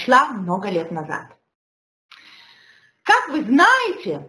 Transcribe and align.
произошла 0.00 0.28
много 0.32 0.68
лет 0.68 0.90
назад. 0.90 1.26
Как 3.02 3.28
вы 3.30 3.42
знаете, 3.44 4.28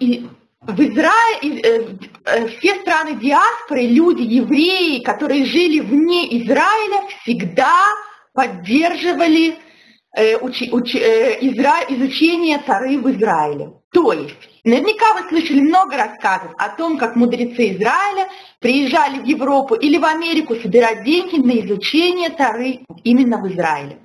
и 0.00 0.28
в 0.60 0.80
Израиле 0.80 1.60
э, 1.60 1.98
э, 2.24 2.48
все 2.48 2.80
страны 2.80 3.16
диаспоры, 3.16 3.82
люди, 3.82 4.22
евреи, 4.22 5.02
которые 5.02 5.44
жили 5.44 5.80
вне 5.80 6.42
Израиля, 6.42 7.06
всегда 7.22 7.86
поддерживали 8.32 9.58
э, 10.16 10.36
учи, 10.38 10.70
учи, 10.72 10.98
изра, 10.98 11.84
изучение 11.88 12.58
Тары 12.58 12.98
в 12.98 13.08
Израиле. 13.10 13.72
То 13.92 14.12
есть, 14.12 14.36
наверняка 14.64 15.14
вы 15.14 15.28
слышали 15.28 15.60
много 15.60 15.96
рассказов 15.96 16.52
о 16.58 16.70
том, 16.70 16.98
как 16.98 17.16
мудрецы 17.16 17.72
Израиля 17.72 18.28
приезжали 18.58 19.20
в 19.20 19.24
Европу 19.24 19.74
или 19.74 19.98
в 19.98 20.04
Америку 20.04 20.56
собирать 20.56 21.04
деньги 21.04 21.36
на 21.36 21.60
изучение 21.60 22.30
Тары 22.30 22.80
именно 23.04 23.38
в 23.38 23.46
Израиле. 23.48 23.98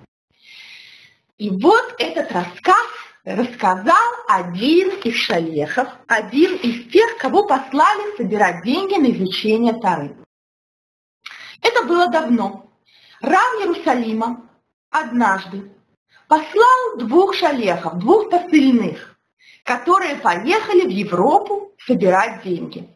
И 1.37 1.49
вот 1.49 1.95
этот 1.97 2.31
рассказ 2.31 2.87
рассказал 3.23 4.11
один 4.27 4.89
из 5.03 5.15
шалехов, 5.15 5.87
один 6.07 6.55
из 6.57 6.91
тех, 6.91 7.17
кого 7.17 7.47
послали 7.47 8.15
собирать 8.17 8.63
деньги 8.63 8.95
на 8.95 9.11
изучение 9.11 9.73
Тары. 9.73 10.15
Это 11.61 11.83
было 11.85 12.09
давно. 12.09 12.69
Рав 13.21 13.61
Иерусалима 13.61 14.49
однажды 14.89 15.71
послал 16.31 16.95
двух 16.95 17.35
шалехов, 17.35 17.99
двух 17.99 18.29
посыльных, 18.29 19.17
которые 19.65 20.15
поехали 20.15 20.85
в 20.85 20.89
Европу 20.89 21.73
собирать 21.85 22.41
деньги 22.45 22.87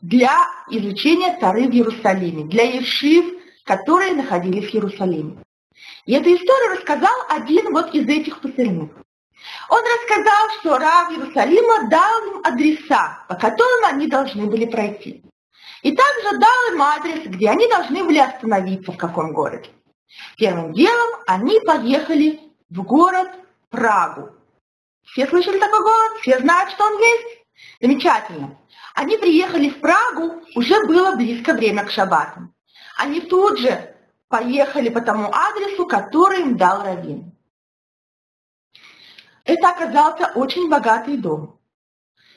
для 0.00 0.34
изучения 0.70 1.36
Тары 1.38 1.68
в 1.68 1.70
Иерусалиме, 1.70 2.44
для 2.44 2.62
ешив, 2.62 3.26
которые 3.64 4.14
находились 4.14 4.70
в 4.70 4.74
Иерусалиме. 4.74 5.36
И 6.06 6.14
эту 6.14 6.34
историю 6.34 6.78
рассказал 6.78 7.14
один 7.28 7.74
вот 7.74 7.94
из 7.94 8.08
этих 8.08 8.40
посыльных. 8.40 8.90
Он 9.68 9.82
рассказал, 9.94 10.50
что 10.58 10.78
Рав 10.78 11.10
Иерусалима 11.10 11.90
дал 11.90 12.26
им 12.26 12.40
адреса, 12.42 13.22
по 13.28 13.34
которым 13.34 13.84
они 13.84 14.06
должны 14.06 14.46
были 14.46 14.64
пройти. 14.64 15.22
И 15.82 15.94
также 15.94 16.38
дал 16.38 16.72
им 16.72 16.80
адрес, 16.80 17.26
где 17.26 17.50
они 17.50 17.68
должны 17.68 18.02
были 18.02 18.18
остановиться, 18.18 18.92
в 18.92 18.96
каком 18.96 19.34
городе. 19.34 19.68
Первым 20.38 20.72
делом 20.72 21.20
они 21.26 21.60
поехали 21.60 22.40
в 22.72 22.82
город 22.82 23.28
Прагу. 23.68 24.30
Все 25.04 25.26
слышали 25.26 25.58
такой 25.58 25.80
город? 25.80 26.20
Все 26.22 26.38
знают, 26.38 26.70
что 26.70 26.84
он 26.84 26.98
есть? 26.98 27.44
Замечательно. 27.80 28.58
Они 28.94 29.16
приехали 29.18 29.68
в 29.68 29.80
Прагу, 29.80 30.42
уже 30.54 30.86
было 30.86 31.16
близко 31.16 31.52
время 31.52 31.84
к 31.84 31.90
шаббатам. 31.90 32.54
Они 32.96 33.20
тут 33.20 33.58
же 33.58 33.94
поехали 34.28 34.88
по 34.88 35.00
тому 35.00 35.30
адресу, 35.32 35.86
который 35.86 36.40
им 36.40 36.56
дал 36.56 36.82
Равин. 36.82 37.32
Это 39.44 39.68
оказался 39.68 40.32
очень 40.34 40.70
богатый 40.70 41.16
дом. 41.16 41.58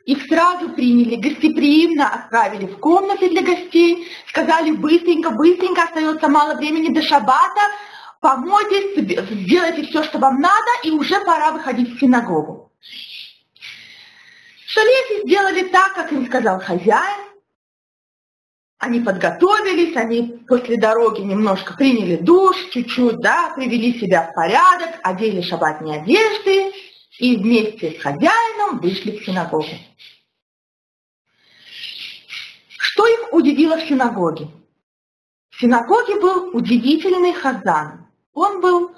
Их 0.06 0.26
сразу 0.28 0.70
приняли, 0.70 1.16
гостеприимно 1.16 2.08
отправили 2.08 2.68
в 2.68 2.80
комнаты 2.80 3.30
для 3.30 3.42
гостей, 3.42 4.08
сказали 4.28 4.72
быстренько, 4.72 5.32
быстренько, 5.32 5.84
остается 5.84 6.28
мало 6.28 6.56
времени 6.56 6.94
до 6.94 7.02
шаббата, 7.02 7.62
помойтесь, 8.26 9.20
сделайте 9.44 9.84
все, 9.84 10.04
что 10.04 10.18
вам 10.18 10.42
надо, 10.42 10.72
и 10.84 10.90
уже 10.90 11.24
пора 11.24 11.52
выходить 11.52 11.96
в 11.96 12.00
синагогу. 12.00 12.72
Шалехи 14.66 15.28
сделали 15.28 15.66
так, 15.70 15.94
как 15.94 16.12
им 16.12 16.26
сказал 16.26 16.60
хозяин. 16.60 17.24
Они 18.80 19.00
подготовились, 19.00 19.96
они 19.96 20.44
после 20.48 20.78
дороги 20.78 21.22
немножко 21.22 21.76
приняли 21.76 22.16
душ, 22.16 22.58
чуть-чуть, 22.72 23.18
да, 23.18 23.54
привели 23.56 24.00
себя 24.00 24.24
в 24.24 24.34
порядок, 24.34 25.00
одели 25.04 25.42
шаббатные 25.42 26.02
одежды, 26.02 26.72
и 27.20 27.38
вместе 27.38 27.92
с 27.92 28.02
хозяином 28.02 28.80
вышли 28.80 29.20
в 29.20 29.24
синагогу. 29.24 29.70
Что 32.70 33.06
их 33.06 33.34
удивило 33.34 33.78
в 33.78 33.88
синагоге? 33.88 34.48
В 35.52 35.62
синагоге 35.62 36.20
был 36.20 36.56
удивительный 36.56 37.34
хазан. 37.34 38.05
Он 38.36 38.60
был 38.60 38.92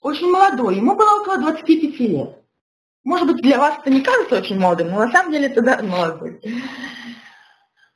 очень 0.00 0.30
молодой, 0.30 0.76
ему 0.76 0.96
было 0.96 1.20
около 1.20 1.38
25 1.38 2.00
лет. 2.00 2.42
Может 3.04 3.26
быть, 3.26 3.42
для 3.42 3.58
вас 3.58 3.78
это 3.78 3.90
не 3.90 4.00
кажется 4.00 4.36
очень 4.36 4.58
молодым, 4.58 4.88
но 4.88 5.04
на 5.04 5.12
самом 5.12 5.30
деле 5.30 5.46
это 5.46 5.60
да, 5.60 5.82
молодой. 5.82 6.40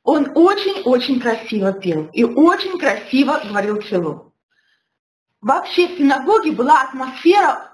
Он 0.03 0.31
очень-очень 0.35 1.19
красиво 1.19 1.73
пел 1.73 2.09
и 2.13 2.23
очень 2.23 2.77
красиво 2.77 3.41
говорил 3.43 3.81
целу. 3.81 4.33
Вообще 5.41 5.87
в 5.87 5.97
синагоге 5.97 6.51
была 6.51 6.81
атмосфера 6.81 7.71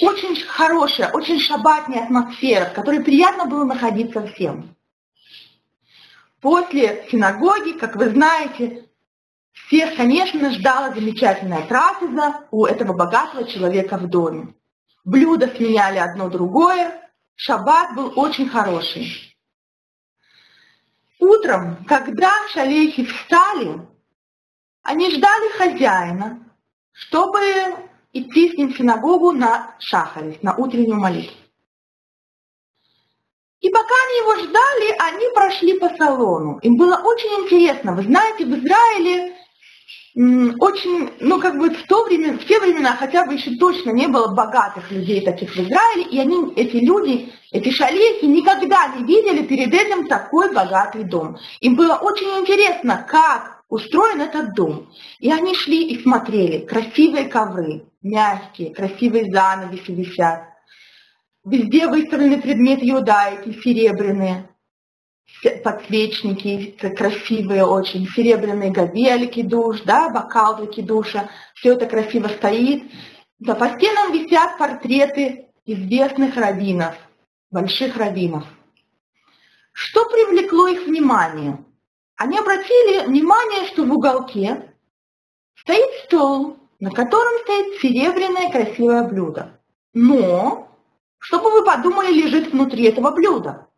очень 0.00 0.40
хорошая, 0.46 1.10
очень 1.10 1.40
шабатная 1.40 2.04
атмосфера, 2.04 2.66
в 2.66 2.74
которой 2.74 3.02
приятно 3.02 3.46
было 3.46 3.64
находиться 3.64 4.26
всем. 4.28 4.76
После 6.40 7.06
синагоги, 7.10 7.72
как 7.72 7.96
вы 7.96 8.10
знаете, 8.10 8.84
всех, 9.54 9.96
конечно, 9.96 10.52
ждала 10.52 10.92
замечательная 10.92 11.66
трапеза 11.66 12.46
у 12.50 12.66
этого 12.66 12.92
богатого 12.92 13.44
человека 13.44 13.96
в 13.96 14.10
доме. 14.10 14.54
Блюда 15.04 15.48
сменяли 15.48 15.98
одно 15.98 16.28
другое, 16.28 17.10
шаббат 17.36 17.94
был 17.94 18.12
очень 18.16 18.48
хороший. 18.48 19.36
Утром, 21.20 21.84
когда 21.86 22.32
шалейхи 22.52 23.04
встали, 23.04 23.80
они 24.82 25.10
ждали 25.10 25.48
хозяина, 25.56 26.40
чтобы 26.92 27.38
идти 28.12 28.50
с 28.50 28.58
ним 28.58 28.72
в 28.72 28.76
синагогу 28.76 29.32
на 29.32 29.76
шахарис, 29.78 30.42
на 30.42 30.54
утреннюю 30.56 30.98
молитву. 30.98 31.36
И 33.60 33.70
пока 33.70 33.94
они 34.06 34.18
его 34.18 34.36
ждали, 34.36 34.94
они 34.98 35.34
прошли 35.34 35.78
по 35.78 35.88
салону. 35.96 36.58
Им 36.58 36.76
было 36.76 36.96
очень 36.96 37.44
интересно. 37.44 37.94
Вы 37.94 38.02
знаете, 38.02 38.44
в 38.44 38.50
Израиле 38.50 39.34
очень, 40.16 41.10
ну 41.18 41.40
как 41.40 41.58
бы 41.58 41.70
в 41.70 41.86
то 41.88 42.04
время, 42.04 42.38
в 42.38 42.44
те 42.44 42.60
времена 42.60 42.96
хотя 42.96 43.26
бы 43.26 43.34
еще 43.34 43.56
точно 43.56 43.90
не 43.90 44.06
было 44.06 44.32
богатых 44.32 44.90
людей 44.92 45.20
таких 45.22 45.50
в 45.50 45.58
Израиле, 45.58 46.04
и 46.04 46.20
они, 46.20 46.52
эти 46.54 46.76
люди, 46.76 47.32
эти 47.50 47.70
шалехи 47.70 48.26
никогда 48.26 48.94
не 48.96 49.04
видели 49.04 49.42
перед 49.42 49.74
этим 49.74 50.06
такой 50.06 50.52
богатый 50.54 51.02
дом. 51.02 51.36
Им 51.60 51.74
было 51.74 51.94
очень 51.94 52.28
интересно, 52.40 53.04
как 53.08 53.64
устроен 53.68 54.20
этот 54.20 54.54
дом. 54.54 54.88
И 55.18 55.32
они 55.32 55.54
шли 55.54 55.88
и 55.88 56.00
смотрели. 56.00 56.64
Красивые 56.64 57.24
ковры, 57.24 57.84
мягкие, 58.02 58.72
красивые 58.72 59.24
занавеси 59.32 59.90
висят. 59.90 60.44
Везде 61.44 61.88
выставлены 61.88 62.40
предметы 62.40 62.88
иудаики, 62.88 63.60
серебряные, 63.62 64.48
подсвечники 65.62 66.76
красивые 66.96 67.64
очень, 67.64 68.06
серебряные 68.08 68.70
гавелики 68.70 69.42
душ, 69.42 69.80
да, 69.82 70.08
бокал 70.08 70.58
душа. 70.76 71.28
Все 71.54 71.72
это 71.72 71.86
красиво 71.86 72.28
стоит. 72.28 72.84
Да, 73.38 73.54
по 73.54 73.68
стенам 73.68 74.12
висят 74.12 74.58
портреты 74.58 75.48
известных 75.66 76.36
раввинов, 76.36 76.94
больших 77.50 77.96
раввинов. 77.96 78.44
Что 79.72 80.08
привлекло 80.08 80.68
их 80.68 80.86
внимание? 80.86 81.58
они 82.16 82.38
обратили 82.38 83.06
внимание, 83.06 83.66
что 83.68 83.84
в 83.84 83.92
уголке 83.92 84.74
стоит 85.56 85.90
стол, 86.04 86.56
на 86.80 86.90
котором 86.90 87.32
стоит 87.42 87.80
серебряное 87.80 88.50
красивое 88.50 89.02
блюдо. 89.04 89.60
Но, 89.92 90.68
что 91.18 91.40
бы 91.40 91.50
вы 91.50 91.64
подумали, 91.64 92.12
лежит 92.12 92.52
внутри 92.52 92.84
этого 92.84 93.10
блюда? 93.10 93.68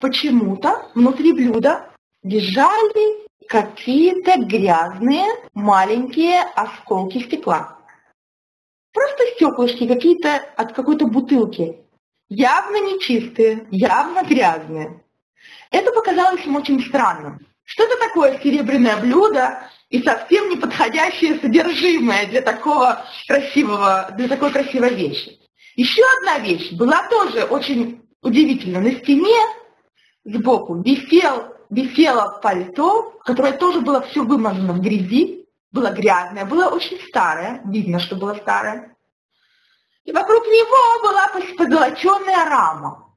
Почему-то 0.00 0.90
внутри 0.94 1.32
блюда 1.32 1.90
лежали 2.22 3.26
какие-то 3.48 4.38
грязные 4.44 5.26
маленькие 5.54 6.42
осколки 6.54 7.18
стекла. 7.18 7.78
Просто 8.92 9.24
стеклышки 9.34 9.88
какие-то 9.88 10.36
от 10.56 10.72
какой-то 10.72 11.06
бутылки. 11.06 11.78
Явно 12.28 12.76
нечистые, 12.76 13.66
явно 13.70 14.22
грязные. 14.22 15.02
Это 15.70 15.92
показалось 15.92 16.44
им 16.44 16.56
очень 16.56 16.80
странным. 16.84 17.46
Что 17.64 17.84
это 17.84 17.98
такое 17.98 18.38
серебряное 18.42 18.96
блюдо 18.98 19.68
и 19.90 20.02
совсем 20.02 20.48
неподходящее 20.48 21.38
содержимое 21.40 22.26
для 22.26 22.40
такого 22.40 23.04
красивого, 23.26 24.10
для 24.16 24.28
такой 24.28 24.50
красивой 24.52 24.94
вещи? 24.94 25.38
Еще 25.76 26.02
одна 26.18 26.38
вещь 26.38 26.72
была 26.72 27.06
тоже 27.08 27.44
очень 27.44 28.02
удивительна. 28.22 28.80
На 28.80 28.92
стене 28.92 29.36
сбоку 30.32 30.80
висел, 30.82 31.54
висело 31.70 32.38
пальто, 32.42 33.18
которое 33.24 33.52
тоже 33.52 33.80
было 33.80 34.00
все 34.02 34.22
вымазано 34.22 34.72
в 34.74 34.80
грязи, 34.80 35.46
было 35.70 35.90
грязное, 35.90 36.44
было 36.44 36.68
очень 36.68 36.98
старое, 37.08 37.60
видно, 37.64 37.98
что 37.98 38.16
было 38.16 38.34
старое. 38.34 38.96
И 40.04 40.12
вокруг 40.12 40.46
него 40.46 41.02
была 41.02 41.28
позолоченная 41.56 42.44
рама. 42.46 43.14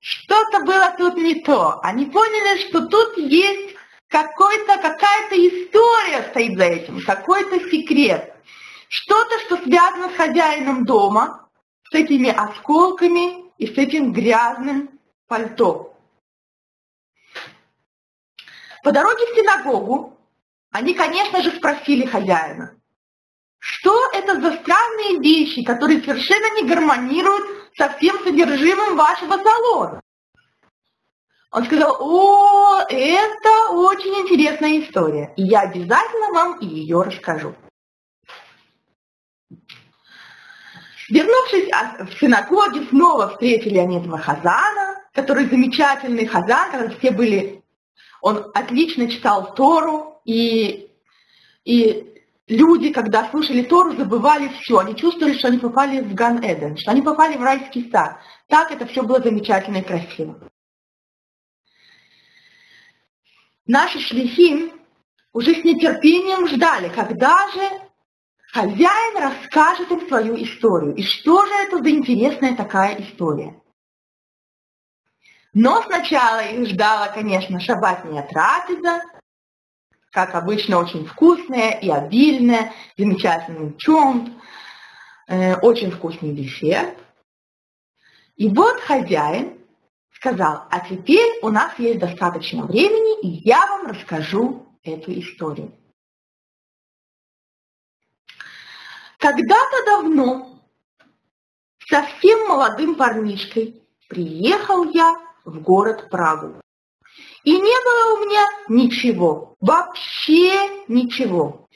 Что 0.00 0.34
что-то 0.34 0.64
было 0.64 0.94
тут 0.96 1.16
не 1.16 1.40
то. 1.42 1.80
Они 1.82 2.06
поняли, 2.06 2.68
что 2.68 2.86
тут 2.86 3.16
есть 3.18 3.76
какой-то, 4.08 4.76
какая-то 4.76 5.34
история 5.36 6.22
стоит 6.30 6.56
за 6.58 6.64
этим, 6.64 7.00
какой-то 7.04 7.60
секрет. 7.70 8.34
Что-то, 8.88 9.38
что 9.40 9.56
связано 9.58 10.10
с 10.10 10.16
хозяином 10.16 10.84
дома, 10.84 11.48
с 11.90 11.94
этими 11.94 12.30
осколками 12.30 13.43
и 13.58 13.66
с 13.66 13.76
этим 13.78 14.12
грязным 14.12 14.98
пальто. 15.26 15.96
По 18.82 18.92
дороге 18.92 19.24
в 19.26 19.36
синагогу 19.36 20.18
они, 20.70 20.94
конечно 20.94 21.42
же, 21.42 21.50
спросили 21.52 22.04
хозяина, 22.04 22.76
что 23.58 24.10
это 24.12 24.40
за 24.40 24.52
странные 24.60 25.20
вещи, 25.20 25.64
которые 25.64 26.02
совершенно 26.02 26.54
не 26.60 26.68
гармонируют 26.68 27.72
со 27.76 27.88
всем 27.90 28.18
содержимым 28.22 28.96
вашего 28.96 29.38
салона? 29.42 30.02
Он 31.50 31.64
сказал, 31.64 31.96
о, 32.00 32.80
это 32.90 33.70
очень 33.70 34.22
интересная 34.22 34.80
история, 34.80 35.32
и 35.36 35.44
я 35.44 35.60
обязательно 35.60 36.32
вам 36.34 36.60
ее 36.60 37.02
расскажу. 37.02 37.54
Вернувшись 41.08 41.68
в 42.10 42.18
синагоге, 42.18 42.86
снова 42.88 43.28
встретили 43.28 43.78
они 43.78 43.98
этого 43.98 44.18
Хазана, 44.18 45.02
который 45.12 45.46
замечательный 45.46 46.26
Хазан, 46.26 46.70
когда 46.70 46.96
все 46.96 47.10
были, 47.10 47.62
он 48.20 48.50
отлично 48.54 49.10
читал 49.10 49.54
Тору, 49.54 50.20
и, 50.24 50.90
и 51.64 52.22
люди, 52.48 52.90
когда 52.90 53.28
слушали 53.30 53.62
Тору, 53.62 53.94
забывали 53.94 54.50
все. 54.60 54.78
Они 54.78 54.96
чувствовали, 54.96 55.36
что 55.36 55.48
они 55.48 55.58
попали 55.58 56.00
в 56.00 56.14
Ган-Эден, 56.14 56.78
что 56.78 56.90
они 56.90 57.02
попали 57.02 57.36
в 57.36 57.42
райский 57.42 57.90
сад. 57.90 58.18
Так 58.48 58.70
это 58.70 58.86
все 58.86 59.02
было 59.02 59.20
замечательно 59.20 59.78
и 59.78 59.82
красиво. 59.82 60.38
Наши 63.66 63.98
шлихим 64.00 64.72
уже 65.32 65.54
с 65.54 65.64
нетерпением 65.64 66.46
ждали, 66.48 66.88
когда 66.88 67.36
же 67.52 67.84
хозяин 68.54 69.16
расскажет 69.18 69.90
им 69.90 70.06
свою 70.06 70.36
историю. 70.36 70.94
И 70.94 71.02
что 71.02 71.44
же 71.44 71.52
это 71.66 71.78
за 71.78 71.90
интересная 71.90 72.54
такая 72.54 73.00
история? 73.00 73.60
Но 75.52 75.82
сначала 75.82 76.40
их 76.40 76.68
ждала, 76.68 77.08
конечно, 77.08 77.60
шабатная 77.60 78.22
трапеза, 78.22 79.02
как 80.10 80.36
обычно, 80.36 80.78
очень 80.78 81.04
вкусная 81.04 81.72
и 81.72 81.90
обильная, 81.90 82.72
замечательный 82.96 83.76
чонт, 83.76 84.30
э, 85.26 85.56
очень 85.56 85.90
вкусный 85.90 86.32
десерт. 86.32 86.96
И 88.36 88.48
вот 88.48 88.80
хозяин 88.80 89.58
сказал, 90.12 90.64
а 90.70 90.80
теперь 90.88 91.40
у 91.42 91.50
нас 91.50 91.76
есть 91.78 91.98
достаточно 91.98 92.64
времени, 92.64 93.20
и 93.20 93.48
я 93.48 93.66
вам 93.66 93.88
расскажу 93.88 94.66
эту 94.84 95.12
историю. 95.18 95.72
Когда-то 99.24 99.84
давно, 99.86 100.60
совсем 101.88 102.46
молодым 102.46 102.94
парнишкой, 102.94 103.82
приехал 104.06 104.84
я 104.90 105.16
в 105.46 105.62
город 105.62 106.10
Прагу. 106.10 106.60
И 107.42 107.52
не 107.52 107.58
было 107.84 108.18
у 108.18 108.26
меня 108.26 108.44
ничего, 108.68 109.56
вообще 109.60 110.84
ничего. 110.88 111.66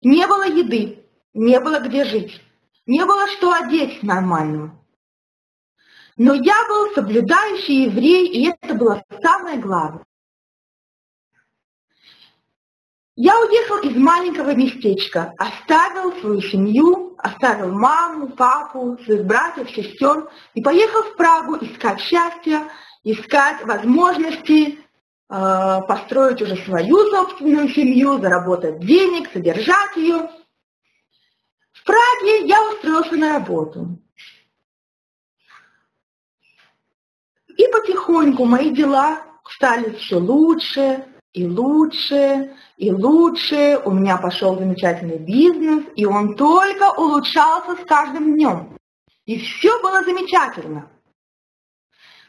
Не 0.00 0.26
было 0.26 0.48
еды, 0.48 1.04
не 1.34 1.60
было 1.60 1.80
где 1.80 2.06
жить, 2.06 2.40
не 2.86 3.04
было 3.04 3.26
что 3.28 3.52
одеть 3.52 4.02
нормального. 4.02 4.74
Но 6.16 6.32
я 6.32 6.66
был 6.66 6.94
соблюдающий 6.94 7.84
еврей, 7.90 8.26
и 8.26 8.48
это 8.48 8.74
было 8.74 9.04
самое 9.20 9.58
главное. 9.58 10.06
Я 13.22 13.38
уехал 13.38 13.76
из 13.80 13.94
маленького 13.96 14.54
местечка, 14.54 15.34
оставил 15.36 16.18
свою 16.20 16.40
семью, 16.40 17.16
оставил 17.18 17.70
маму, 17.70 18.30
папу, 18.30 18.96
своих 19.04 19.26
братьев, 19.26 19.68
сестер 19.68 20.30
и 20.54 20.62
поехал 20.62 21.02
в 21.02 21.16
Прагу 21.16 21.58
искать 21.60 22.00
счастья, 22.00 22.70
искать 23.04 23.62
возможности 23.66 24.78
э, 24.78 25.80
построить 25.86 26.40
уже 26.40 26.56
свою 26.64 26.96
собственную 27.10 27.68
семью, 27.68 28.18
заработать 28.22 28.80
денег, 28.80 29.30
содержать 29.30 29.96
ее. 29.96 30.30
В 31.72 31.84
Праге 31.84 32.46
я 32.46 32.70
устроился 32.70 33.16
на 33.16 33.34
работу. 33.34 33.98
И 37.48 37.68
потихоньку 37.70 38.46
мои 38.46 38.70
дела 38.70 39.22
стали 39.44 39.90
все 39.96 40.16
лучше 40.16 41.04
и 41.32 41.46
лучше 41.46 42.56
и 42.76 42.90
лучше. 42.90 43.80
У 43.84 43.92
меня 43.92 44.16
пошел 44.16 44.58
замечательный 44.58 45.18
бизнес, 45.18 45.84
и 45.96 46.06
он 46.06 46.34
только 46.34 46.92
улучшался 46.96 47.80
с 47.80 47.84
каждым 47.86 48.34
днем. 48.34 48.76
И 49.26 49.38
все 49.38 49.80
было 49.82 50.02
замечательно. 50.02 50.90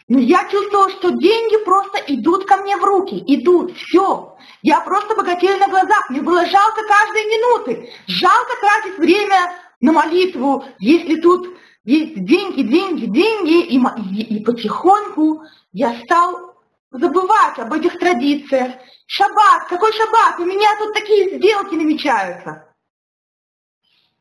Но 0.07 0.19
я 0.19 0.45
чувствовала, 0.49 0.89
что 0.89 1.11
деньги 1.11 1.63
просто 1.63 1.99
идут 2.07 2.45
ко 2.45 2.57
мне 2.57 2.75
в 2.75 2.83
руки, 2.83 3.23
идут, 3.27 3.77
все. 3.77 4.35
Я 4.61 4.81
просто 4.81 5.15
богатею 5.15 5.57
на 5.57 5.69
глазах, 5.69 6.09
мне 6.09 6.21
было 6.21 6.45
жалко 6.45 6.81
каждой 6.85 7.25
минуты. 7.25 7.89
Жалко 8.07 8.51
тратить 8.59 8.99
время 8.99 9.53
на 9.79 9.93
молитву, 9.93 10.65
если 10.79 11.15
тут 11.21 11.47
есть 11.85 12.25
деньги, 12.25 12.61
деньги, 12.61 13.05
деньги, 13.05 13.61
и, 13.63 13.77
и, 13.77 14.37
и 14.37 14.43
потихоньку 14.43 15.43
я 15.71 15.95
стал 16.03 16.50
забывать 16.91 17.57
об 17.57 17.73
этих 17.73 17.97
традициях. 17.97 18.73
Шаббат, 19.07 19.67
какой 19.67 19.91
шаббат? 19.93 20.39
У 20.39 20.45
меня 20.45 20.69
тут 20.77 20.93
такие 20.93 21.37
сделки 21.37 21.75
намечаются. 21.75 22.67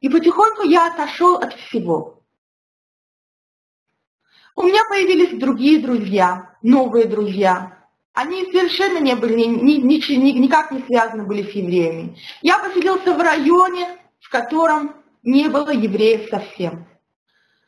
И 0.00 0.08
потихоньку 0.08 0.62
я 0.62 0.86
отошел 0.86 1.36
от 1.36 1.52
всего. 1.54 2.22
У 4.56 4.62
меня 4.62 4.82
появились 4.88 5.38
другие 5.38 5.80
друзья, 5.80 6.56
новые 6.62 7.06
друзья. 7.06 7.78
Они 8.12 8.44
совершенно 8.46 8.98
не 8.98 9.14
были, 9.14 9.34
ни, 9.34 9.74
ни, 9.74 10.16
ни, 10.16 10.30
никак 10.38 10.72
не 10.72 10.82
связаны 10.82 11.24
были 11.24 11.42
с 11.42 11.54
евреями. 11.54 12.16
Я 12.42 12.58
поселился 12.58 13.14
в 13.14 13.20
районе, 13.20 13.98
в 14.20 14.30
котором 14.30 14.96
не 15.22 15.48
было 15.48 15.70
евреев 15.70 16.28
совсем. 16.28 16.89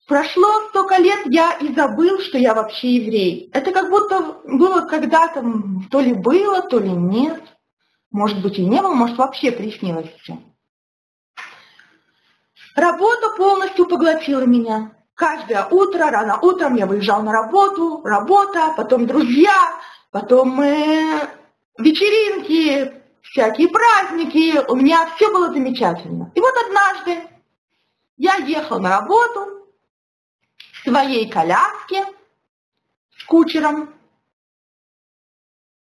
Прошло 0.07 0.69
столько 0.69 0.97
лет, 0.97 1.21
я 1.27 1.53
и 1.53 1.73
забыл, 1.75 2.19
что 2.21 2.37
я 2.37 2.55
вообще 2.55 2.97
еврей. 2.97 3.51
Это 3.53 3.71
как 3.71 3.89
будто 3.89 4.41
было 4.45 4.81
когда-то, 4.83 5.45
то 5.91 6.01
ли 6.01 6.13
было, 6.13 6.63
то 6.63 6.79
ли 6.79 6.91
нет. 6.91 7.41
Может 8.11 8.43
быть 8.43 8.59
и 8.59 8.67
не 8.67 8.83
было, 8.83 8.95
может 8.95 9.17
вообще 9.17 9.53
приснилось 9.53 10.11
все. 10.21 10.39
Работа 12.75 13.31
полностью 13.37 13.87
поглотила 13.87 14.45
меня. 14.45 14.93
Каждое 15.15 15.67
утро, 15.67 16.11
рано 16.11 16.39
утром 16.41 16.75
я 16.75 16.87
выезжал 16.87 17.23
на 17.23 17.33
работу, 17.33 18.03
работа, 18.03 18.75
потом 18.77 19.07
друзья, 19.07 19.55
потом 20.11 20.61
э, 20.63 21.29
вечеринки, 21.79 22.93
всякие 23.23 23.69
праздники. 23.69 24.59
У 24.69 24.75
меня 24.75 25.09
все 25.15 25.31
было 25.31 25.53
замечательно. 25.53 26.33
И 26.35 26.41
вот 26.41 26.55
однажды 26.67 27.29
я 28.17 28.37
ехал 28.37 28.81
на 28.81 28.91
работу 28.99 29.62
своей 30.83 31.31
коляске 31.31 32.05
с 33.17 33.25
кучером 33.25 33.95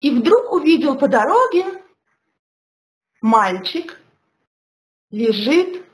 и 0.00 0.10
вдруг 0.10 0.52
увидел 0.52 0.96
по 0.96 1.08
дороге 1.08 1.64
мальчик 3.20 4.00
лежит 5.10 5.88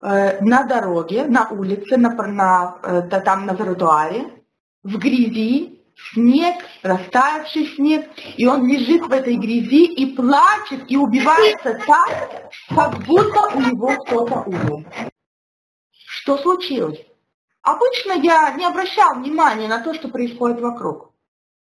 Э, 0.00 0.40
на 0.40 0.62
дороге, 0.62 1.24
на 1.24 1.48
улице, 1.48 1.96
на, 1.96 2.10
на, 2.10 2.78
э, 2.84 3.20
там 3.20 3.46
на 3.46 3.56
тротуаре, 3.56 4.44
в 4.84 4.96
грязи, 4.96 5.82
снег, 6.12 6.54
растаявший 6.84 7.66
снег, 7.74 8.08
и 8.36 8.46
он 8.46 8.68
лежит 8.68 9.02
в 9.02 9.10
этой 9.10 9.36
грязи 9.36 9.86
и 9.86 10.14
плачет, 10.14 10.88
и 10.88 10.96
убивается 10.96 11.80
так, 11.84 12.52
как 12.68 13.04
будто 13.06 13.56
у 13.56 13.60
него 13.60 13.88
кто-то 14.04 14.44
умер. 14.46 14.86
Что 15.90 16.38
случилось? 16.38 17.04
Обычно 17.68 18.12
я 18.12 18.52
не 18.52 18.64
обращал 18.64 19.16
внимания 19.16 19.68
на 19.68 19.80
то, 19.80 19.92
что 19.92 20.08
происходит 20.08 20.58
вокруг. 20.58 21.12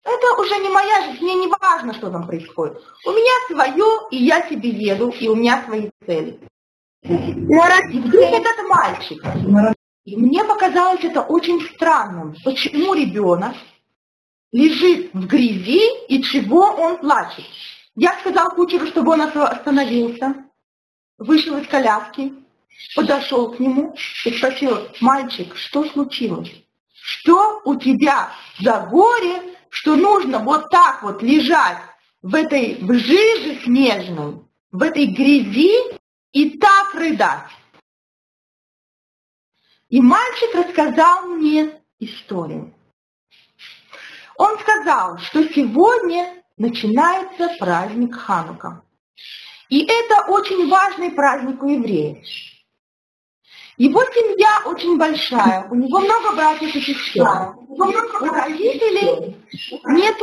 Это 0.04 0.42
уже 0.42 0.58
не 0.58 0.70
моя 0.70 1.04
жизнь, 1.04 1.24
мне 1.24 1.36
не 1.36 1.48
важно, 1.48 1.94
что 1.94 2.10
там 2.10 2.26
происходит. 2.26 2.82
У 3.06 3.12
меня 3.12 3.32
свое, 3.48 4.10
и 4.10 4.18
я 4.26 4.42
себе 4.50 4.70
еду, 4.70 5.10
и 5.10 5.28
у 5.28 5.36
меня 5.36 5.64
свои 5.64 5.92
цели. 6.04 6.40
И 7.04 8.00
вдруг 8.00 8.24
этот 8.24 8.68
мальчик. 8.68 9.24
И 10.06 10.18
мне 10.18 10.44
показалось 10.44 11.04
это 11.04 11.22
очень 11.22 11.62
странным. 11.76 12.36
Почему 12.44 12.96
ребенок 12.96 13.54
лежит 14.52 15.14
в 15.14 15.28
грязи 15.28 16.08
и 16.08 16.24
чего 16.24 16.72
он 16.76 16.98
плачет? 16.98 17.46
Я 17.96 18.18
сказал 18.20 18.50
кучеру, 18.56 18.88
чтобы 18.88 19.12
он 19.12 19.22
остановился, 19.22 20.44
вышел 21.20 21.56
из 21.60 21.68
коляски, 21.68 22.34
подошел 22.96 23.52
к 23.52 23.60
нему 23.60 23.96
и 24.26 24.38
спросил, 24.38 24.88
мальчик, 25.00 25.56
что 25.56 25.86
случилось? 25.86 26.52
что 27.04 27.62
у 27.66 27.76
тебя 27.76 28.32
за 28.62 28.80
горе, 28.90 29.58
что 29.70 29.98
нужно 29.98 30.40
вот 30.40 30.70
так 30.70 31.04
вот 31.04 31.22
лежать 31.22 31.80
в 32.22 32.34
этой 32.34 32.76
в 32.76 32.94
жиже 32.94 33.62
снежной, 33.62 34.40
в 34.72 34.82
этой 34.82 35.08
грязи 35.08 36.00
и 36.32 36.58
так 36.58 36.96
рыдать. 36.96 37.50
И 39.90 40.00
мальчик 40.00 40.56
рассказал 40.56 41.28
мне 41.28 41.82
историю. 42.00 42.74
Он 44.38 44.58
сказал, 44.60 45.18
что 45.18 45.44
сегодня 45.50 46.42
начинается 46.56 47.50
праздник 47.60 48.16
Ханука. 48.16 48.82
И 49.68 49.86
это 49.86 50.32
очень 50.32 50.70
важный 50.70 51.12
праздник 51.12 51.62
у 51.62 51.68
евреев. 51.68 52.26
Его 53.78 54.04
семья 54.04 54.62
очень 54.66 54.98
большая, 54.98 55.68
у 55.70 55.76
него 55.76 56.00
много 56.00 56.36
братьев 56.36 56.76
и 56.76 56.82
сестер. 56.82 57.56
У 57.68 58.26
родителей 58.26 59.36
нет 59.86 60.18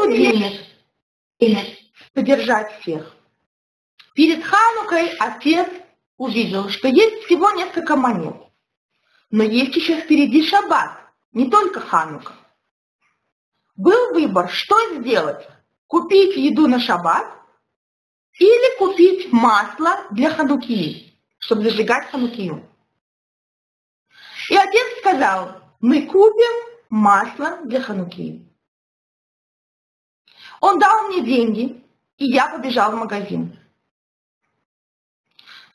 денег 1.40 1.78
содержать 2.14 2.80
всех. 2.80 3.16
Перед 4.14 4.45
Ханукой 4.45 5.09
отец 5.19 5.69
увидел, 6.16 6.69
что 6.69 6.88
есть 6.88 7.25
всего 7.25 7.50
несколько 7.52 7.97
монет. 7.97 8.37
Но 9.30 9.42
есть 9.42 9.75
еще 9.75 10.00
впереди 10.00 10.47
шаббат, 10.47 10.92
не 11.33 11.50
только 11.50 11.80
Ханука. 11.80 12.35
Был 13.76 14.12
выбор, 14.12 14.50
что 14.50 14.76
сделать. 14.97 15.49
Купить 15.87 16.37
еду 16.37 16.69
на 16.69 16.78
шаббат 16.78 17.26
или 18.38 18.78
купить 18.78 19.33
масло 19.33 20.07
для 20.11 20.30
ханукии, 20.30 21.19
чтобы 21.38 21.62
зажигать 21.62 22.11
ханукию. 22.11 22.70
И 24.50 24.57
отец 24.57 24.99
сказал, 24.99 25.52
мы 25.78 26.07
купим 26.07 26.52
масло 26.90 27.61
для 27.64 27.80
ханукии. 27.80 28.45
Он 30.61 30.80
дал 30.80 31.07
мне 31.07 31.23
деньги, 31.23 31.85
и 32.19 32.26
я 32.26 32.49
побежал 32.49 32.90
в 32.90 32.97
магазин. 32.97 33.57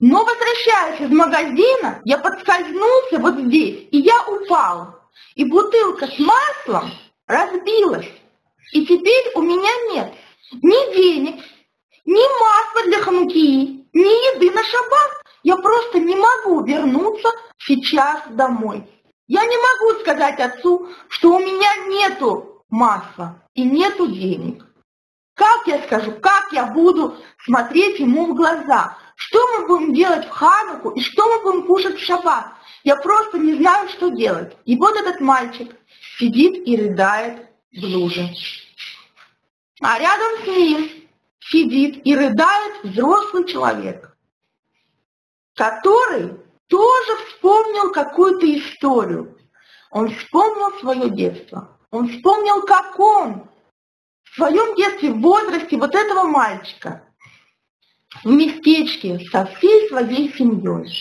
Но 0.02 0.26
возвращаясь 0.26 1.00
из 1.00 1.10
магазина, 1.10 2.02
я 2.04 2.18
подскользнулся 2.18 3.20
вот 3.20 3.38
здесь, 3.46 3.88
и 3.92 4.00
я 4.00 4.28
упал. 4.28 5.00
И 5.36 5.46
бутылка 5.46 6.08
с 6.08 6.20
маслом 6.20 6.92
разбилась. 7.28 8.12
И 8.74 8.86
теперь 8.86 9.32
у 9.36 9.42
меня 9.42 9.72
нет 9.94 10.14
ни 10.52 10.94
денег, 10.94 11.42
ни 12.04 12.42
масла 12.42 12.84
для 12.90 13.02
ханукии, 13.02 13.88
ни 13.94 14.36
еды 14.36 14.52
на 14.52 14.62
шаббат. 14.66 15.25
Я 15.46 15.58
просто 15.58 16.00
не 16.00 16.16
могу 16.16 16.64
вернуться 16.64 17.30
сейчас 17.60 18.20
домой. 18.32 18.84
Я 19.28 19.46
не 19.46 19.56
могу 19.56 20.00
сказать 20.00 20.40
отцу, 20.40 20.90
что 21.08 21.36
у 21.36 21.40
меня 21.40 21.70
нету 21.88 22.64
масла 22.68 23.44
и 23.54 23.62
нету 23.62 24.08
денег. 24.08 24.66
Как 25.36 25.68
я 25.68 25.84
скажу, 25.84 26.14
как 26.14 26.52
я 26.52 26.66
буду 26.66 27.18
смотреть 27.44 28.00
ему 28.00 28.26
в 28.26 28.36
глаза? 28.36 28.98
Что 29.16 29.40
мы 29.52 29.68
будем 29.68 29.94
делать 29.94 30.26
в 30.26 30.32
Хануку 30.32 30.90
и 30.90 31.02
что 31.02 31.28
мы 31.28 31.44
будем 31.44 31.68
кушать 31.68 32.00
в 32.00 32.04
шаббат? 32.04 32.48
Я 32.84 32.96
просто 32.96 33.38
не 33.38 33.54
знаю, 33.54 33.88
что 33.90 34.10
делать. 34.10 34.58
И 34.66 34.76
вот 34.76 34.96
этот 34.96 35.22
мальчик 35.22 35.76
сидит 36.18 36.68
и 36.68 36.76
рыдает 36.76 37.46
в 37.72 37.84
луже. 37.84 38.32
А 39.80 40.00
рядом 40.00 40.44
с 40.44 40.48
ним 40.48 40.90
сидит 41.40 42.02
и 42.04 42.16
рыдает 42.16 42.84
взрослый 42.84 43.46
человек 43.46 44.15
который 45.56 46.38
тоже 46.68 47.18
вспомнил 47.28 47.92
какую-то 47.92 48.46
историю. 48.60 49.38
Он 49.90 50.14
вспомнил 50.14 50.78
свое 50.80 51.10
детство. 51.10 51.80
Он 51.92 52.10
вспомнил, 52.10 52.62
как 52.64 53.00
он 53.00 53.50
в 54.24 54.36
своем 54.36 54.76
детстве, 54.76 55.12
в 55.12 55.22
возрасте 55.22 55.78
вот 55.78 55.96
этого 55.96 56.24
мальчика, 56.24 57.08
в 58.24 58.30
местечке 58.30 59.20
со 59.32 59.46
всей 59.46 59.88
своей 59.88 60.34
семьей. 60.34 60.92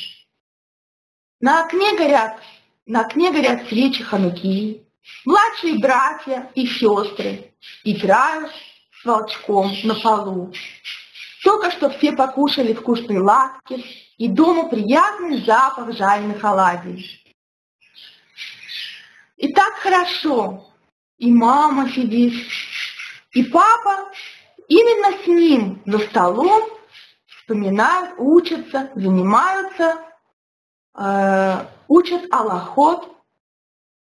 На 1.41 1.65
окне 1.65 1.97
горят, 1.97 2.41
на 2.87 3.01
окне 3.01 3.33
горят 3.33 3.67
свечи 3.69 4.05
хануки, 4.05 4.87
младшие 5.25 5.79
братья 5.79 6.51
и 6.55 6.67
сестры 6.67 7.53
играют 7.83 8.53
с 9.01 9.05
волчком 9.05 9.73
на 9.83 9.95
полу. 9.97 10.53
Только 11.45 11.71
что 11.71 11.91
все 11.91 12.13
покушали 12.13 12.73
вкусные 12.73 13.21
ласки, 13.21 13.85
и 14.17 14.29
дома 14.29 14.71
приятный 14.71 15.45
запах 15.45 15.95
жареных 15.95 16.43
оладий. 16.43 17.23
И 19.37 19.53
так 19.53 19.75
хорошо. 19.75 20.67
И 21.19 21.31
мама 21.31 21.91
сидит, 21.91 22.33
и 23.33 23.45
папа 23.45 24.11
именно 24.69 25.23
с 25.23 25.27
ним 25.27 25.83
за 25.85 25.99
столом 25.99 26.63
вспоминают, 27.27 28.15
учатся, 28.19 28.91
занимаются, 28.95 29.99
э, 30.99 31.67
учат 31.89 32.23
Аллахот 32.33 33.15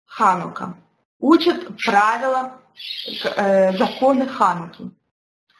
Ханука, 0.06 0.76
учат 1.20 1.68
правила, 1.84 2.62
э, 3.24 3.78
законы 3.78 4.28
Хануки. 4.28 4.92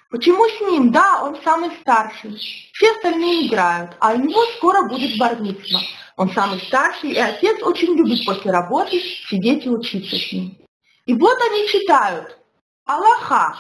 Почему 0.10 0.44
с 0.50 0.62
ним? 0.62 0.92
Да, 0.92 1.24
он 1.24 1.40
самый 1.44 1.70
старший. 1.82 2.36
Все 2.74 2.92
остальные 2.94 3.48
играют, 3.48 3.92
а 4.00 4.14
у 4.14 4.18
него 4.18 4.44
скоро 4.58 4.88
будет 4.88 5.20
бармитсва. 5.20 5.80
Он 6.18 6.32
самый 6.32 6.60
старший, 6.62 7.12
и 7.12 7.18
отец 7.18 7.62
очень 7.62 7.96
любит 7.96 8.26
после 8.26 8.52
работы 8.52 9.00
сидеть 9.00 9.66
и 9.66 9.70
учиться 9.70 10.16
с 10.16 10.32
ним. 10.32 10.58
И 11.06 11.14
вот 11.14 11.38
они 11.42 11.68
читают 11.68 12.40
Аллаха. 12.86 13.56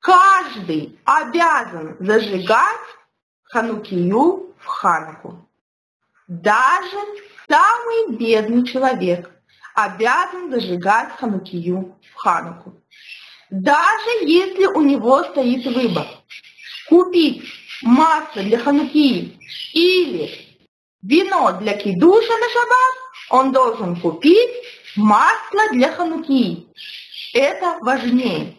Каждый 0.00 0.98
обязан 1.04 1.96
зажигать 2.00 2.80
ханукию 3.44 4.54
в 4.58 4.66
хануку. 4.66 5.48
Даже 6.26 6.96
самый 7.46 8.16
бедный 8.16 8.66
человек 8.66 9.30
обязан 9.74 10.50
зажигать 10.50 11.12
ханукию 11.18 11.94
в 12.10 12.14
хануку. 12.16 12.81
Даже 13.52 14.24
если 14.24 14.64
у 14.64 14.80
него 14.80 15.22
стоит 15.24 15.66
выбор 15.66 16.06
купить 16.88 17.44
масло 17.82 18.42
для 18.42 18.58
хануки 18.58 19.38
или 19.74 20.58
вино 21.02 21.58
для 21.60 21.76
кидуша 21.76 22.32
на 22.32 22.48
шаббат, 22.48 22.94
он 23.28 23.52
должен 23.52 23.96
купить 23.96 24.48
масло 24.96 25.68
для 25.72 25.92
хануки. 25.92 26.66
Это 27.34 27.76
важнее. 27.82 28.56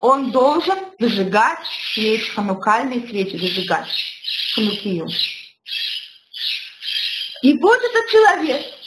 Он 0.00 0.32
должен 0.32 0.78
зажигать 0.98 1.60
свечи, 1.94 2.32
ханукальные 2.32 3.06
свечи, 3.06 3.36
зажигать 3.36 3.86
ханукию. 4.56 5.06
И 7.42 7.56
вот 7.58 7.78
этот 7.78 8.10
человек 8.10 8.79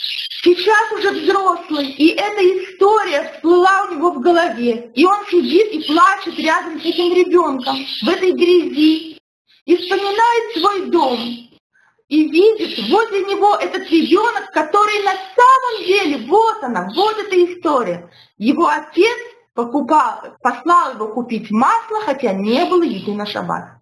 сейчас 0.43 0.91
уже 0.91 1.11
взрослый, 1.11 1.89
и 1.91 2.09
эта 2.09 2.41
история 2.41 3.31
всплыла 3.33 3.87
у 3.87 3.95
него 3.95 4.11
в 4.11 4.19
голове. 4.19 4.91
И 4.93 5.05
он 5.05 5.25
сидит 5.27 5.71
и 5.71 5.87
плачет 5.87 6.37
рядом 6.37 6.79
с 6.79 6.85
этим 6.85 7.13
ребенком 7.13 7.77
в 8.03 8.09
этой 8.09 8.33
грязи, 8.33 9.17
и 9.65 9.77
вспоминает 9.77 10.57
свой 10.57 10.89
дом, 10.89 11.19
и 12.09 12.27
видит 12.29 12.89
возле 12.89 13.23
него 13.25 13.55
этот 13.55 13.89
ребенок, 13.89 14.51
который 14.51 15.01
на 15.03 15.13
самом 15.13 15.85
деле, 15.87 16.27
вот 16.27 16.61
она, 16.61 16.89
вот 16.93 17.17
эта 17.17 17.35
история. 17.45 18.11
Его 18.37 18.67
отец 18.67 19.17
покупал, 19.53 20.35
послал 20.41 20.95
его 20.95 21.07
купить 21.13 21.49
масло, 21.49 22.01
хотя 22.01 22.33
не 22.33 22.65
было 22.65 22.83
еды 22.83 23.13
на 23.13 23.25
шаббат. 23.25 23.79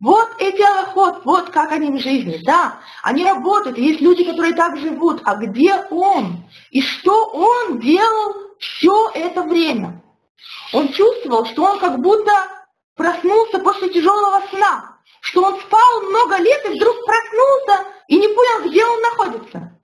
Вот 0.00 0.28
эти 0.38 0.60
аллахот, 0.60 1.24
вот 1.24 1.50
как 1.50 1.72
они 1.72 1.90
в 1.90 2.02
жизни, 2.02 2.40
да, 2.44 2.80
они 3.02 3.24
работают, 3.24 3.78
есть 3.78 4.00
люди, 4.00 4.24
которые 4.24 4.54
так 4.54 4.76
живут, 4.76 5.22
а 5.24 5.36
где 5.36 5.76
он? 5.90 6.44
И 6.70 6.82
что 6.82 7.26
он 7.26 7.78
делал 7.78 8.34
все 8.58 9.10
это 9.14 9.42
время? 9.42 10.02
Он 10.72 10.88
чувствовал, 10.92 11.46
что 11.46 11.62
он 11.62 11.78
как 11.78 12.00
будто 12.00 12.32
проснулся 12.96 13.60
после 13.60 13.88
тяжелого 13.90 14.42
сна, 14.50 14.98
что 15.20 15.42
он 15.44 15.60
спал 15.60 16.00
много 16.02 16.36
лет 16.38 16.64
и 16.66 16.76
вдруг 16.76 16.96
проснулся 17.06 17.86
и 18.08 18.16
не 18.16 18.28
понял, 18.28 18.68
где 18.68 18.84
он 18.84 19.00
находится. 19.00 19.80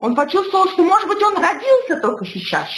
Он 0.00 0.14
почувствовал, 0.14 0.68
что, 0.70 0.82
может 0.82 1.06
быть, 1.06 1.22
он 1.22 1.36
родился 1.36 2.00
только 2.00 2.24
сейчас. 2.24 2.68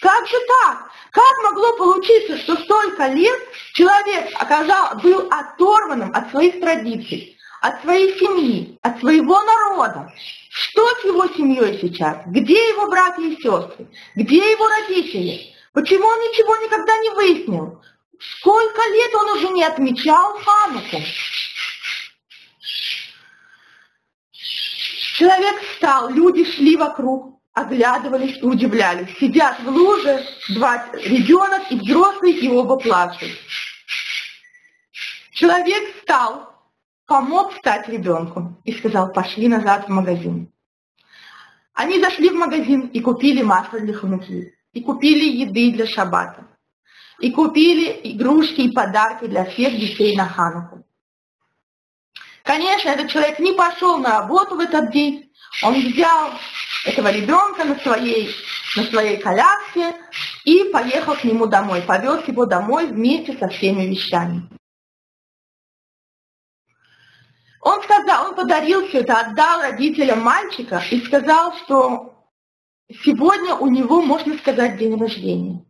Как 0.00 0.26
же 0.26 0.36
так? 0.62 0.90
Как 1.10 1.42
могло 1.44 1.76
получиться, 1.76 2.38
что 2.38 2.56
столько 2.56 3.06
лет 3.08 3.40
человек 3.74 4.30
оказал, 4.40 4.96
был 5.02 5.28
оторванным 5.30 6.10
от 6.14 6.30
своих 6.30 6.60
традиций, 6.60 7.36
от 7.60 7.82
своей 7.82 8.18
семьи, 8.18 8.78
от 8.82 8.98
своего 9.00 9.40
народа? 9.42 10.10
Что 10.48 10.88
с 10.96 11.04
его 11.04 11.26
семьей 11.28 11.78
сейчас? 11.80 12.18
Где 12.26 12.54
его 12.54 12.88
братья 12.88 13.22
и 13.22 13.36
сестры? 13.36 13.86
Где 14.14 14.36
его 14.36 14.68
родители? 14.68 15.52
Почему 15.72 16.06
он 16.06 16.18
ничего 16.20 16.56
никогда 16.56 16.96
не 16.98 17.10
выяснил? 17.10 17.82
Сколько 18.38 18.80
лет 18.90 19.14
он 19.14 19.30
уже 19.36 19.48
не 19.48 19.64
отмечал 19.64 20.38
Хануку? 20.38 21.02
Человек 25.16 25.60
встал, 25.62 26.10
люди 26.10 26.44
шли 26.44 26.76
вокруг, 26.76 27.40
оглядывались 27.52 28.38
и 28.38 28.44
удивлялись. 28.44 29.08
Сидят 29.18 29.58
в 29.60 29.68
луже 29.68 30.24
два 30.50 30.86
ребенок 30.92 31.62
и 31.70 31.76
взрослый, 31.76 32.32
и 32.32 32.48
оба 32.48 32.76
плачут. 32.76 33.30
Человек 35.34 35.96
встал, 35.96 36.48
помог 37.06 37.52
встать 37.54 37.88
ребенку 37.88 38.56
и 38.64 38.72
сказал, 38.72 39.12
пошли 39.12 39.48
назад 39.48 39.86
в 39.86 39.88
магазин. 39.88 40.52
Они 41.72 42.00
зашли 42.00 42.30
в 42.30 42.34
магазин 42.34 42.82
и 42.82 43.00
купили 43.00 43.42
масло 43.42 43.80
для 43.80 43.94
хануки, 43.94 44.54
и 44.72 44.80
купили 44.80 45.24
еды 45.24 45.72
для 45.72 45.86
шаббата, 45.86 46.46
и 47.18 47.32
купили 47.32 48.00
игрушки 48.04 48.60
и 48.60 48.70
подарки 48.70 49.26
для 49.26 49.44
всех 49.44 49.76
детей 49.76 50.16
на 50.16 50.28
хануку. 50.28 50.86
Конечно, 52.44 52.90
этот 52.90 53.10
человек 53.10 53.40
не 53.40 53.54
пошел 53.54 53.98
на 53.98 54.20
работу 54.20 54.54
в 54.54 54.60
этот 54.60 54.92
день, 54.92 55.32
он 55.64 55.74
взял 55.74 56.30
этого 56.86 57.10
ребенка 57.10 57.64
на 57.64 57.74
своей, 57.80 58.30
на 58.76 58.84
своей 58.84 59.16
коляске 59.16 59.96
и 60.44 60.70
поехал 60.72 61.16
к 61.16 61.24
нему 61.24 61.46
домой, 61.46 61.82
повез 61.82 62.28
его 62.28 62.46
домой 62.46 62.86
вместе 62.86 63.36
со 63.36 63.48
всеми 63.48 63.82
вещами. 63.86 64.48
Он 67.64 67.82
сказал, 67.82 68.28
он 68.28 68.34
подарил 68.34 68.86
все 68.86 69.00
это, 69.00 69.20
отдал 69.20 69.62
родителям 69.62 70.20
мальчика 70.20 70.82
и 70.90 71.00
сказал, 71.00 71.54
что 71.64 72.14
сегодня 73.02 73.54
у 73.54 73.68
него, 73.68 74.02
можно 74.02 74.36
сказать, 74.36 74.76
день 74.76 75.00
рождения. 75.00 75.64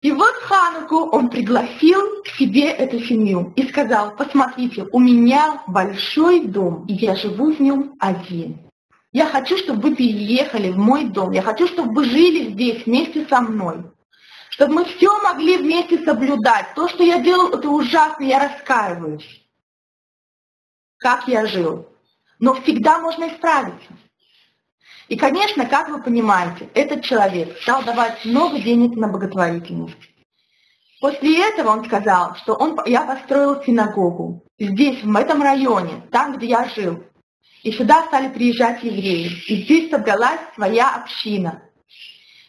И 0.00 0.10
вот 0.10 0.34
Хануку 0.36 0.96
он 0.96 1.28
пригласил 1.28 2.22
к 2.24 2.28
себе 2.28 2.70
эту 2.70 2.98
семью 3.00 3.52
и 3.56 3.68
сказал, 3.68 4.16
посмотрите, 4.16 4.88
у 4.90 4.98
меня 4.98 5.62
большой 5.66 6.46
дом, 6.46 6.86
и 6.86 6.94
я 6.94 7.14
живу 7.14 7.52
в 7.52 7.60
нем 7.60 7.94
один. 8.00 8.58
Я 9.12 9.26
хочу, 9.26 9.58
чтобы 9.58 9.90
вы 9.90 9.96
переехали 9.96 10.70
в 10.70 10.78
мой 10.78 11.04
дом, 11.04 11.32
я 11.32 11.42
хочу, 11.42 11.68
чтобы 11.68 11.92
вы 11.92 12.04
жили 12.06 12.52
здесь 12.52 12.86
вместе 12.86 13.26
со 13.26 13.42
мной 13.42 13.84
чтобы 14.52 14.74
мы 14.74 14.84
все 14.84 15.10
могли 15.22 15.56
вместе 15.56 16.04
соблюдать. 16.04 16.74
То, 16.74 16.86
что 16.88 17.02
я 17.02 17.18
делал, 17.20 17.48
это 17.48 17.68
ужасно, 17.68 18.22
я 18.22 18.38
раскаиваюсь. 18.38 19.42
Как 20.98 21.26
я 21.26 21.46
жил. 21.46 21.88
Но 22.38 22.54
всегда 22.60 22.98
можно 22.98 23.28
исправиться. 23.28 23.92
И, 25.08 25.16
конечно, 25.16 25.64
как 25.66 25.88
вы 25.88 26.02
понимаете, 26.02 26.68
этот 26.74 27.02
человек 27.02 27.58
стал 27.62 27.82
давать 27.82 28.24
много 28.26 28.58
денег 28.58 28.94
на 28.96 29.08
благотворительность. 29.08 29.96
После 31.00 31.48
этого 31.48 31.70
он 31.70 31.84
сказал, 31.86 32.36
что 32.36 32.54
он, 32.54 32.78
я 32.84 33.02
построил 33.02 33.62
синагогу 33.64 34.44
здесь, 34.58 35.02
в 35.02 35.16
этом 35.16 35.42
районе, 35.42 36.02
там, 36.10 36.36
где 36.36 36.46
я 36.46 36.68
жил. 36.68 37.02
И 37.62 37.72
сюда 37.72 38.04
стали 38.04 38.28
приезжать 38.28 38.82
евреи. 38.82 39.30
И 39.48 39.64
здесь 39.64 39.90
собралась 39.90 40.40
своя 40.54 40.94
община. 40.94 41.62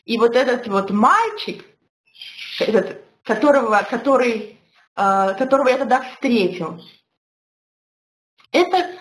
И 0.06 0.18
вот 0.18 0.36
этот 0.36 0.68
вот 0.68 0.92
мальчик, 0.92 1.64
этот, 2.60 3.04
которого, 3.24 3.86
который, 3.90 4.60
э, 4.96 5.34
которого 5.38 5.70
я 5.70 5.78
тогда 5.78 6.02
встретил. 6.02 6.82
Это 8.52 8.92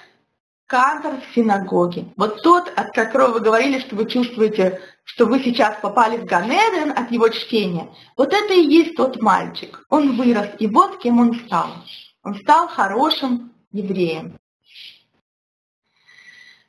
кантор 0.66 1.20
синагоги. 1.34 2.10
Вот 2.16 2.42
тот, 2.42 2.72
от 2.74 2.92
которого 2.92 3.32
вы 3.32 3.40
говорили, 3.40 3.78
что 3.78 3.94
вы 3.94 4.08
чувствуете, 4.08 4.80
что 5.04 5.26
вы 5.26 5.40
сейчас 5.40 5.76
попали 5.80 6.16
в 6.16 6.24
Ганеден 6.24 6.92
от 6.92 7.10
его 7.10 7.28
чтения. 7.28 7.88
Вот 8.16 8.32
это 8.32 8.54
и 8.54 8.66
есть 8.66 8.96
тот 8.96 9.20
мальчик. 9.20 9.84
Он 9.90 10.16
вырос, 10.16 10.48
и 10.58 10.66
вот 10.66 10.98
кем 10.98 11.20
он 11.20 11.34
стал. 11.46 11.68
Он 12.22 12.34
стал 12.36 12.68
хорошим 12.68 13.52
евреем. 13.72 14.38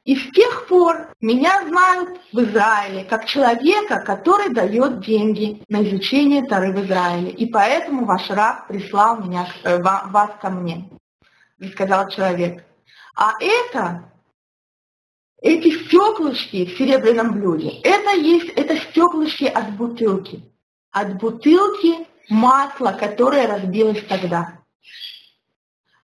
И 0.05 0.17
с 0.17 0.31
тех 0.31 0.67
пор 0.67 1.13
меня 1.21 1.65
знают 1.65 2.19
в 2.33 2.39
Израиле 2.39 3.05
как 3.05 3.25
человека, 3.25 4.01
который 4.01 4.53
дает 4.53 4.99
деньги 4.99 5.63
на 5.69 5.81
изучение 5.87 6.43
Тары 6.43 6.73
в 6.73 6.85
Израиле. 6.85 7.31
И 7.31 7.45
поэтому 7.45 8.05
ваш 8.05 8.29
раб 8.29 8.67
прислал 8.67 9.23
меня, 9.23 9.47
э, 9.63 9.81
вас 9.81 10.31
ко 10.41 10.49
мне, 10.49 10.89
сказал 11.71 12.09
человек. 12.09 12.65
А 13.15 13.31
это, 13.39 14.11
эти 15.41 15.85
стеклышки 15.85 16.65
в 16.65 16.77
серебряном 16.77 17.31
блюде, 17.31 17.69
это 17.83 18.17
есть, 18.17 18.49
это 18.57 18.75
стеклышки 18.75 19.45
от 19.45 19.71
бутылки. 19.77 20.43
От 20.91 21.17
бутылки 21.17 22.05
масла, 22.29 22.91
которое 22.91 23.47
разбилось 23.47 24.03
тогда. 24.09 24.59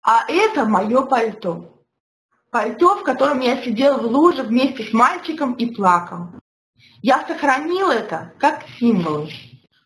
А 0.04 0.24
это 0.30 0.66
мое 0.66 1.02
пальто 1.02 1.77
пальто, 2.58 2.96
в 2.96 3.04
котором 3.04 3.40
я 3.40 3.62
сидел 3.62 4.00
в 4.00 4.06
луже 4.08 4.42
вместе 4.42 4.84
с 4.84 4.92
мальчиком 4.92 5.54
и 5.54 5.68
плакал. 5.68 6.30
Я 7.04 7.24
сохранил 7.28 7.92
это 7.92 8.34
как 8.40 8.64
символ, 8.80 9.30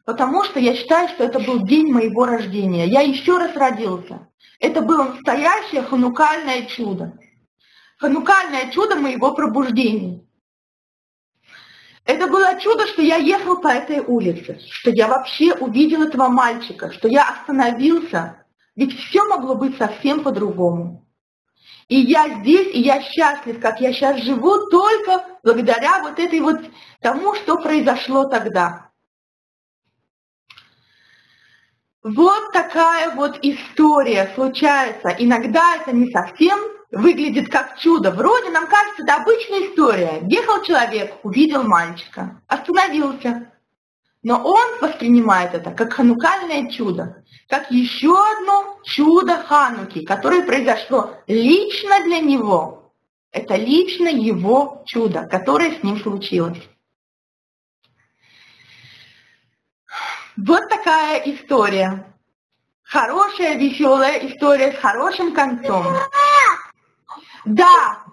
потому 0.06 0.46
что 0.46 0.58
я 0.58 0.74
считаю, 0.74 1.10
что 1.10 1.26
это 1.26 1.42
был 1.42 1.66
день 1.66 1.92
моего 1.92 2.26
рождения. 2.26 2.88
Я 2.88 3.02
еще 3.02 3.38
раз 3.38 3.58
родился. 3.58 4.30
Это 4.62 4.82
было 4.82 5.04
настоящее 5.04 5.82
ханукальное 5.82 6.66
чудо. 6.68 7.20
Ханукальное 7.98 8.72
чудо 8.72 8.96
моего 8.96 9.34
пробуждения. 9.34 10.22
Это 12.06 12.28
было 12.28 12.58
чудо, 12.58 12.88
что 12.88 13.02
я 13.02 13.18
ехал 13.18 13.60
по 13.60 13.68
этой 13.68 14.00
улице, 14.00 14.62
что 14.70 14.92
я 14.92 15.10
вообще 15.10 15.54
увидел 15.56 16.04
этого 16.04 16.30
мальчика, 16.30 16.90
что 16.94 17.10
я 17.10 17.28
остановился, 17.28 18.46
ведь 18.78 18.98
все 18.98 19.26
могло 19.26 19.56
быть 19.56 19.78
совсем 19.78 20.24
по-другому. 20.24 21.01
И 21.92 21.98
я 21.98 22.40
здесь, 22.40 22.74
и 22.74 22.80
я 22.80 23.02
счастлив, 23.02 23.60
как 23.60 23.82
я 23.82 23.92
сейчас 23.92 24.22
живу, 24.22 24.70
только 24.70 25.26
благодаря 25.44 26.02
вот 26.02 26.20
этой 26.20 26.40
вот 26.40 26.62
тому, 27.02 27.36
что 27.36 27.58
произошло 27.58 28.24
тогда. 28.30 28.92
Вот 32.02 32.54
такая 32.54 33.14
вот 33.14 33.40
история 33.42 34.32
случается. 34.36 35.10
Иногда 35.20 35.76
это 35.76 35.92
не 35.92 36.10
совсем 36.12 36.58
выглядит 36.92 37.52
как 37.52 37.78
чудо. 37.78 38.12
Вроде 38.12 38.52
нам 38.52 38.68
кажется, 38.68 39.04
это 39.04 39.16
обычная 39.16 39.68
история. 39.68 40.22
Ехал 40.30 40.64
человек, 40.64 41.16
увидел 41.24 41.64
мальчика, 41.64 42.42
остановился, 42.48 43.52
но 44.24 44.42
он 44.44 44.80
воспринимает 44.82 45.54
это 45.54 45.72
как 45.72 45.94
ханукальное 45.94 46.70
чудо, 46.70 47.24
как 47.48 47.72
еще 47.72 48.14
одно 48.14 48.80
чудо 48.84 49.38
Хануки, 49.38 50.06
которое 50.06 50.44
произошло 50.44 51.16
лично 51.28 52.04
для 52.04 52.20
него. 52.20 52.94
Это 53.32 53.56
лично 53.56 54.10
его 54.10 54.84
чудо, 54.86 55.28
которое 55.28 55.80
с 55.80 55.84
ним 55.84 56.00
случилось. 56.00 56.62
Вот 60.38 60.70
такая 60.70 61.20
история. 61.26 62.06
Хорошая, 62.84 63.56
веселая 63.56 64.18
история 64.28 64.74
с 64.74 64.78
хорошим 64.78 65.34
концом. 65.34 65.86
Да, 67.46 68.04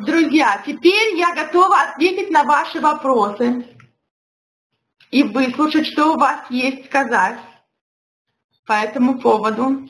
друзья, 0.00 0.62
теперь 0.64 1.16
я 1.16 1.34
готова 1.34 1.80
ответить 1.80 2.30
на 2.30 2.44
ваши 2.44 2.80
вопросы 2.80 3.75
и 5.10 5.22
выслушать, 5.22 5.86
что 5.86 6.14
у 6.14 6.18
вас 6.18 6.50
есть 6.50 6.86
сказать 6.86 7.38
по 8.66 8.72
этому 8.72 9.18
поводу. 9.18 9.88